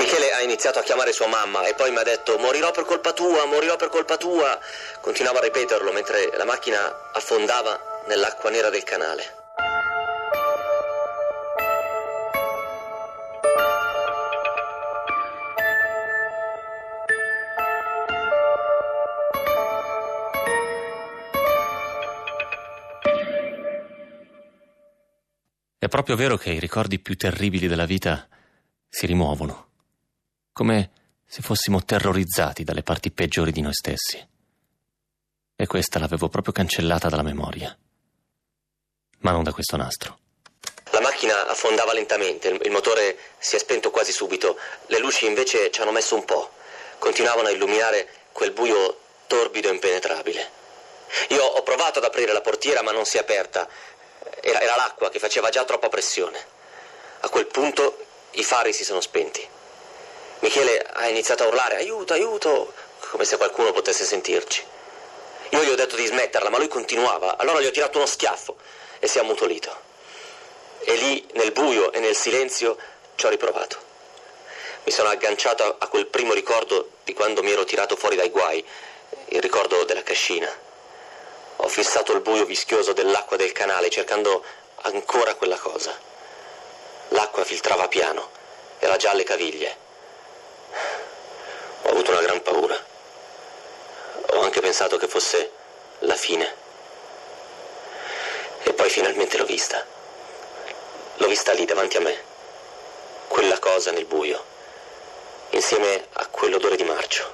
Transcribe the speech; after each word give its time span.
Michele 0.00 0.32
ha 0.32 0.40
iniziato 0.40 0.78
a 0.78 0.82
chiamare 0.82 1.12
sua 1.12 1.26
mamma 1.26 1.66
e 1.66 1.74
poi 1.74 1.90
mi 1.90 1.98
ha 1.98 2.02
detto 2.02 2.38
morirò 2.38 2.70
per 2.70 2.86
colpa 2.86 3.12
tua, 3.12 3.44
morirò 3.44 3.76
per 3.76 3.90
colpa 3.90 4.16
tua. 4.16 4.58
Continuava 5.02 5.40
a 5.40 5.42
ripeterlo 5.42 5.92
mentre 5.92 6.30
la 6.38 6.46
macchina 6.46 7.10
affondava 7.12 7.78
nell'acqua 8.08 8.48
nera 8.48 8.70
del 8.70 8.82
canale. 8.82 9.34
È 25.78 25.88
proprio 25.88 26.16
vero 26.16 26.38
che 26.38 26.52
i 26.52 26.58
ricordi 26.58 26.98
più 27.00 27.18
terribili 27.18 27.68
della 27.68 27.84
vita 27.84 28.26
si 28.88 29.04
rimuovono, 29.04 29.69
come 30.60 30.90
se 31.26 31.40
fossimo 31.40 31.82
terrorizzati 31.82 32.64
dalle 32.64 32.82
parti 32.82 33.10
peggiori 33.10 33.50
di 33.50 33.62
noi 33.62 33.72
stessi. 33.72 34.22
E 35.56 35.66
questa 35.66 35.98
l'avevo 35.98 36.28
proprio 36.28 36.52
cancellata 36.52 37.08
dalla 37.08 37.22
memoria. 37.22 37.74
Ma 39.20 39.30
non 39.30 39.42
da 39.42 39.54
questo 39.54 39.78
nastro. 39.78 40.18
La 40.90 41.00
macchina 41.00 41.48
affondava 41.48 41.94
lentamente, 41.94 42.48
il 42.48 42.70
motore 42.70 43.16
si 43.38 43.56
è 43.56 43.58
spento 43.58 43.90
quasi 43.90 44.12
subito, 44.12 44.58
le 44.88 44.98
luci 44.98 45.24
invece 45.24 45.70
ci 45.70 45.80
hanno 45.80 45.92
messo 45.92 46.14
un 46.14 46.26
po', 46.26 46.52
continuavano 46.98 47.48
a 47.48 47.52
illuminare 47.52 48.06
quel 48.32 48.50
buio 48.50 49.00
torbido 49.28 49.70
e 49.70 49.72
impenetrabile. 49.72 50.50
Io 51.28 51.42
ho 51.42 51.62
provato 51.62 52.00
ad 52.00 52.04
aprire 52.04 52.34
la 52.34 52.42
portiera 52.42 52.82
ma 52.82 52.92
non 52.92 53.06
si 53.06 53.16
è 53.16 53.20
aperta 53.20 53.66
era, 54.42 54.60
era 54.60 54.76
l'acqua 54.76 55.08
che 55.08 55.18
faceva 55.18 55.48
già 55.48 55.64
troppa 55.64 55.88
pressione. 55.88 56.38
A 57.20 57.30
quel 57.30 57.46
punto 57.46 58.04
i 58.32 58.44
fari 58.44 58.74
si 58.74 58.84
sono 58.84 59.00
spenti. 59.00 59.49
Michele 60.40 60.78
ha 60.80 61.06
iniziato 61.08 61.44
a 61.44 61.46
urlare 61.46 61.76
aiuto, 61.76 62.12
aiuto, 62.14 62.72
come 63.10 63.24
se 63.24 63.36
qualcuno 63.36 63.72
potesse 63.72 64.04
sentirci. 64.04 64.64
Io 65.50 65.62
gli 65.62 65.70
ho 65.70 65.74
detto 65.74 65.96
di 65.96 66.06
smetterla, 66.06 66.48
ma 66.48 66.58
lui 66.58 66.68
continuava. 66.68 67.36
Allora 67.36 67.60
gli 67.60 67.66
ho 67.66 67.70
tirato 67.70 67.98
uno 67.98 68.06
schiaffo 68.06 68.56
e 68.98 69.06
si 69.06 69.18
è 69.18 69.20
ammutolito. 69.20 69.88
E 70.80 70.94
lì, 70.94 71.26
nel 71.32 71.52
buio 71.52 71.92
e 71.92 72.00
nel 72.00 72.16
silenzio, 72.16 72.78
ci 73.16 73.26
ho 73.26 73.28
riprovato. 73.28 73.76
Mi 74.84 74.92
sono 74.92 75.10
agganciato 75.10 75.76
a 75.78 75.88
quel 75.88 76.06
primo 76.06 76.32
ricordo 76.32 76.92
di 77.04 77.12
quando 77.12 77.42
mi 77.42 77.50
ero 77.50 77.64
tirato 77.64 77.96
fuori 77.96 78.16
dai 78.16 78.30
guai, 78.30 78.64
il 79.26 79.42
ricordo 79.42 79.84
della 79.84 80.02
cascina. 80.02 80.50
Ho 81.56 81.68
fissato 81.68 82.12
il 82.12 82.20
buio 82.20 82.46
vischioso 82.46 82.94
dell'acqua 82.94 83.36
del 83.36 83.52
canale 83.52 83.90
cercando 83.90 84.42
ancora 84.82 85.34
quella 85.34 85.58
cosa. 85.58 85.94
L'acqua 87.08 87.44
filtrava 87.44 87.88
piano, 87.88 88.30
era 88.78 88.96
già 88.96 89.10
alle 89.10 89.24
caviglie. 89.24 89.88
Avuto 92.00 92.16
una 92.16 92.26
gran 92.26 92.42
paura. 92.42 92.84
Ho 94.30 94.40
anche 94.40 94.62
pensato 94.62 94.96
che 94.96 95.06
fosse 95.06 95.50
la 95.98 96.14
fine. 96.14 96.54
E 98.62 98.72
poi 98.72 98.88
finalmente 98.88 99.36
l'ho 99.36 99.44
vista. 99.44 99.84
L'ho 101.16 101.26
vista 101.26 101.52
lì 101.52 101.66
davanti 101.66 101.98
a 101.98 102.00
me. 102.00 102.18
Quella 103.28 103.58
cosa 103.58 103.90
nel 103.90 104.06
buio, 104.06 104.42
insieme 105.50 106.06
a 106.14 106.26
quell'odore 106.28 106.76
di 106.76 106.84
marcio. 106.84 107.30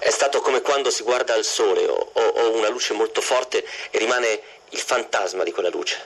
È 0.00 0.10
stato 0.10 0.40
come 0.40 0.60
quando 0.60 0.90
si 0.90 1.04
guarda 1.04 1.34
al 1.34 1.44
sole 1.44 1.86
o, 1.86 2.10
o, 2.14 2.20
o 2.20 2.50
una 2.50 2.70
luce 2.70 2.94
molto 2.94 3.20
forte 3.20 3.64
e 3.90 3.98
rimane 3.98 4.42
il 4.70 4.80
fantasma 4.80 5.44
di 5.44 5.52
quella 5.52 5.70
luce. 5.70 6.04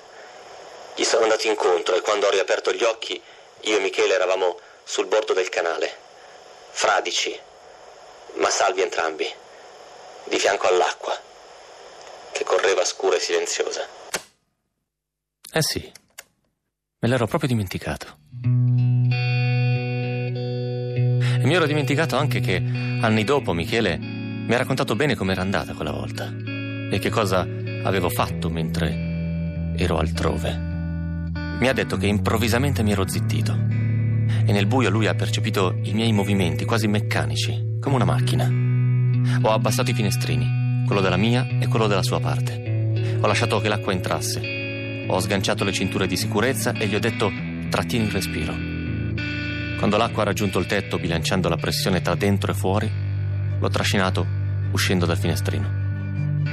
Gli 0.95 1.05
sono 1.05 1.23
andato 1.23 1.47
incontro 1.47 1.95
e 1.95 2.03
quando 2.03 2.27
ho 2.27 2.31
riaperto 2.31 2.71
gli 2.71 2.85
occhi, 2.85 3.19
io 3.61 3.77
e 3.79 3.81
Michele 3.81 4.13
eravamo 4.13 4.59
sul 4.85 5.07
bordo 5.07 5.33
del 5.33 5.49
canale, 5.49 5.97
fradici, 6.71 7.47
ma 8.39 8.51
salvi 8.51 8.83
entrambi, 8.83 9.25
di 10.29 10.39
fianco 10.39 10.69
all'acqua, 10.69 11.13
che 12.33 12.45
correva 12.45 12.85
scura 12.85 13.17
e 13.17 13.21
silenziosa. 13.21 13.87
Eh 15.51 15.63
sì, 15.63 15.91
me 17.01 17.09
l'ero 17.09 17.27
proprio 17.27 17.49
dimenticato. 17.49 18.17
E 21.41 21.45
mi 21.45 21.55
ero 21.55 21.67
dimenticato 21.67 22.17
anche 22.17 22.41
che 22.41 22.57
anni 22.57 23.25
dopo 23.25 23.53
Michele 23.53 23.97
mi 23.97 24.55
ha 24.55 24.59
raccontato 24.59 24.97
bene 24.97 25.15
com'era 25.15 25.41
andata 25.41 25.75
quella 25.75 25.93
volta 25.93 26.33
e 26.91 26.99
che 27.01 27.11
cosa 27.11 27.41
avevo 27.41 28.09
fatto 28.09 28.51
mentre 28.51 29.75
ero 29.77 29.99
altrove. 29.99 30.57
Mi 31.59 31.69
ha 31.69 31.73
detto 31.73 31.97
che 31.97 32.07
improvvisamente 32.07 32.83
mi 32.83 32.93
ero 32.93 33.09
zittito 33.09 33.53
e 33.53 34.53
nel 34.53 34.67
buio 34.67 34.91
lui 34.91 35.07
ha 35.07 35.15
percepito 35.15 35.79
i 35.83 35.93
miei 35.93 36.13
movimenti 36.13 36.65
quasi 36.65 36.87
meccanici, 36.87 37.68
come 37.89 38.03
una 38.03 38.13
macchina. 38.13 38.45
Ho 39.41 39.51
abbassato 39.51 39.91
i 39.91 39.95
finestrini, 39.95 40.85
quello 40.85 41.01
della 41.01 41.17
mia 41.17 41.47
e 41.59 41.69
quello 41.69 41.87
della 41.87 42.03
sua 42.03 42.21
parte. 42.21 43.17
Ho 43.19 43.27
lasciato 43.27 43.61
che 43.61 43.69
l'acqua 43.69 43.93
entrasse. 43.93 45.07
Ho 45.09 45.19
sganciato 45.19 45.65
le 45.65 45.73
cinture 45.73 46.07
di 46.07 46.17
sicurezza 46.17 46.73
e 46.73 46.87
gli 46.87 46.95
ho 46.95 46.99
detto 46.99 47.33
trattieni 47.71 48.05
il 48.05 48.11
respiro. 48.11 48.55
Quando 49.79 49.97
l'acqua 49.97 50.21
ha 50.21 50.27
raggiunto 50.27 50.59
il 50.59 50.67
tetto, 50.67 50.99
bilanciando 50.99 51.49
la 51.49 51.57
pressione 51.57 52.03
tra 52.03 52.15
dentro 52.15 52.53
e 52.53 52.55
fuori, 52.55 52.91
l'ho 53.59 53.69
trascinato 53.71 54.27
uscendo 54.73 55.07
dal 55.07 55.17
finestrino. 55.17 55.87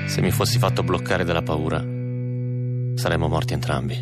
Se 0.06 0.22
mi 0.22 0.32
fossi 0.32 0.58
fatto 0.58 0.84
bloccare 0.84 1.26
dalla 1.26 1.42
paura, 1.42 1.80
saremmo 2.96 3.28
morti 3.28 3.52
entrambi. 3.52 3.96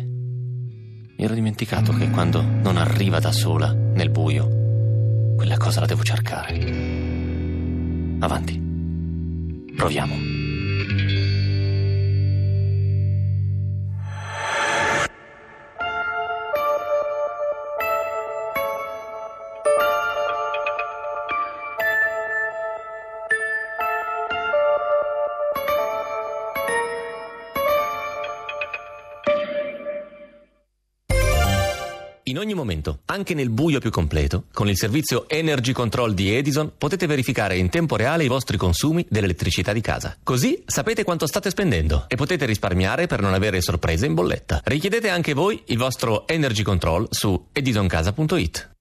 Mi 1.16 1.24
ero 1.24 1.34
dimenticato 1.34 1.92
che 1.94 2.10
quando 2.10 2.42
non 2.42 2.76
arriva 2.76 3.18
da 3.18 3.32
sola, 3.32 3.72
nel 3.72 4.10
buio, 4.10 5.34
quella 5.34 5.56
cosa 5.56 5.80
la 5.80 5.86
devo 5.86 6.04
cercare. 6.04 7.23
Avanti. 8.20 8.60
Proviamo. 9.76 10.33
In 32.26 32.38
ogni 32.38 32.54
momento, 32.54 33.00
anche 33.06 33.34
nel 33.34 33.50
buio 33.50 33.80
più 33.80 33.90
completo, 33.90 34.44
con 34.54 34.66
il 34.66 34.78
servizio 34.78 35.28
Energy 35.28 35.72
Control 35.72 36.14
di 36.14 36.34
Edison 36.34 36.72
potete 36.78 37.06
verificare 37.06 37.58
in 37.58 37.68
tempo 37.68 37.96
reale 37.96 38.24
i 38.24 38.28
vostri 38.28 38.56
consumi 38.56 39.04
dell'elettricità 39.10 39.74
di 39.74 39.82
casa. 39.82 40.16
Così 40.22 40.62
sapete 40.64 41.04
quanto 41.04 41.26
state 41.26 41.50
spendendo 41.50 42.06
e 42.08 42.16
potete 42.16 42.46
risparmiare 42.46 43.06
per 43.06 43.20
non 43.20 43.34
avere 43.34 43.60
sorprese 43.60 44.06
in 44.06 44.14
bolletta. 44.14 44.62
Richiedete 44.64 45.10
anche 45.10 45.34
voi 45.34 45.64
il 45.66 45.76
vostro 45.76 46.26
Energy 46.26 46.62
Control 46.62 47.08
su 47.10 47.48
edisoncasa.it. 47.52 48.73